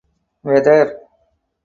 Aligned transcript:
Weather. 0.47 0.97